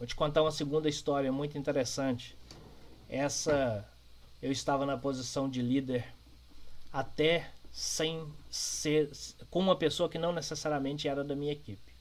[0.00, 2.34] Vou te contar uma segunda história muito interessante.
[3.06, 3.86] Essa
[4.40, 6.06] eu estava na posição de líder
[6.90, 9.10] até sem ser
[9.50, 11.92] com uma pessoa que não necessariamente era da minha equipe.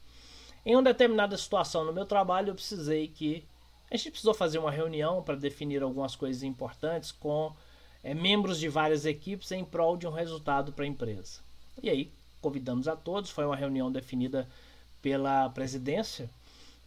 [0.65, 3.43] Em uma determinada situação no meu trabalho, eu precisei que
[3.91, 7.53] a gente precisou fazer uma reunião para definir algumas coisas importantes com
[8.01, 11.41] é, membros de várias equipes em prol de um resultado para a empresa.
[11.83, 12.09] E aí
[12.39, 14.47] convidamos a todos, foi uma reunião definida
[15.01, 16.29] pela presidência,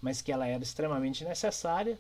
[0.03, 1.97] mas que ela era extremamente necessária,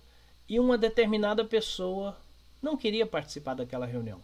[0.48, 2.18] e uma determinada pessoa
[2.60, 4.20] não queria participar daquela reunião.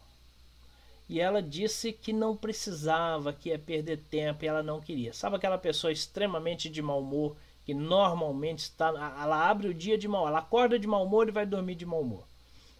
[1.08, 5.14] E ela disse que não precisava, que ia perder tempo e ela não queria.
[5.14, 8.88] Sabe aquela pessoa extremamente de mau humor, que normalmente está.
[8.88, 11.86] Ela abre o dia de mau ela acorda de mau humor e vai dormir de
[11.86, 12.24] mau humor.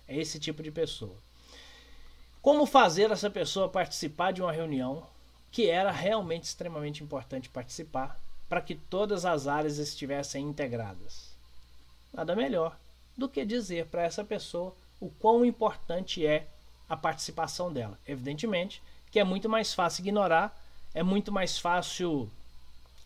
[0.07, 1.17] É esse tipo de pessoa.
[2.43, 5.07] Como fazer essa pessoa participar de uma reunião
[5.51, 11.37] que era realmente extremamente importante participar para que todas as áreas estivessem integradas?
[12.13, 12.77] Nada melhor
[13.17, 16.47] do que dizer para essa pessoa o quão importante é
[16.89, 17.99] a participação dela.
[18.07, 20.57] Evidentemente que é muito mais fácil ignorar,
[20.95, 22.31] é muito mais fácil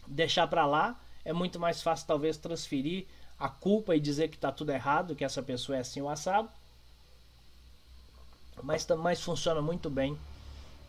[0.06, 3.06] deixar para lá, é muito mais fácil talvez transferir
[3.38, 6.48] a culpa e dizer que está tudo errado, que essa pessoa é assim o assado.
[8.62, 10.18] Mas, mas funciona muito bem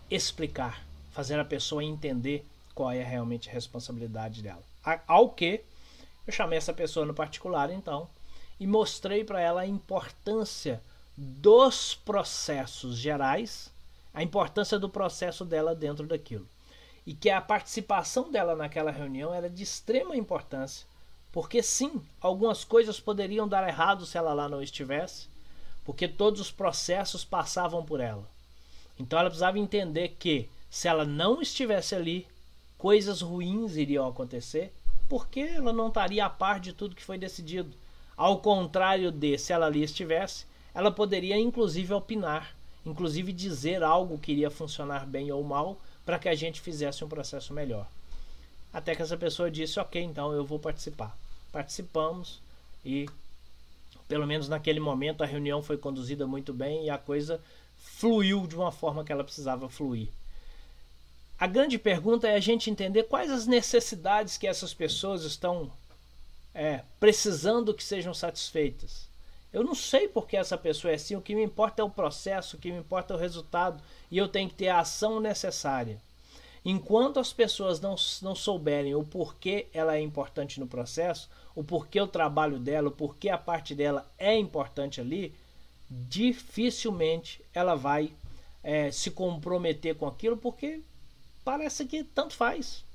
[0.10, 4.64] explicar, fazer a pessoa entender qual é realmente a responsabilidade dela.
[5.08, 5.64] Ao que
[6.26, 8.10] eu chamei essa pessoa no particular então
[8.60, 10.82] e mostrei para ela a importância
[11.18, 13.72] dos processos gerais,
[14.14, 16.48] a importância do processo dela dentro daquilo.
[17.06, 20.88] E que a participação dela naquela reunião era de extrema importância,
[21.32, 25.28] porque sim, algumas coisas poderiam dar errado se ela lá não estivesse,
[25.84, 28.24] porque todos os processos passavam por ela.
[28.98, 32.28] Então ela precisava entender que se ela não estivesse ali,
[32.84, 34.74] coisas ruins iriam acontecer,
[35.08, 37.78] porque ela não estaria a par de tudo que foi decidido.
[38.18, 42.54] Ao contrário de se ela ali estivesse, ela poderia inclusive opinar,
[42.86, 47.08] inclusive dizer algo que iria funcionar bem ou mal para que a gente fizesse um
[47.08, 47.88] processo melhor.
[48.74, 51.18] Até que essa pessoa disse: Ok, então eu vou participar.
[51.54, 52.42] Participamos
[52.84, 53.08] e,
[54.10, 57.40] pelo menos naquele momento, a reunião foi conduzida muito bem e a coisa
[57.78, 60.10] fluiu de uma forma que ela precisava fluir.
[61.40, 65.72] A grande pergunta é a gente entender quais as necessidades que essas pessoas estão
[66.54, 69.08] é, precisando que sejam satisfeitas.
[69.52, 72.56] Eu não sei porque essa pessoa é assim, o que me importa é o processo,
[72.56, 76.02] o que me importa é o resultado e eu tenho que ter a ação necessária.
[76.66, 82.00] Enquanto as pessoas não, não souberem o porquê ela é importante no processo, o porquê
[82.00, 85.36] o trabalho dela, o porquê a parte dela é importante ali,
[85.90, 88.14] dificilmente ela vai
[88.64, 90.82] é, se comprometer com aquilo, porque
[91.44, 92.86] parece que tanto faz.